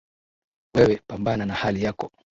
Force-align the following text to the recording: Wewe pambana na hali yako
Wewe 0.75 1.01
pambana 1.07 1.45
na 1.45 1.53
hali 1.53 1.83
yako 1.83 2.11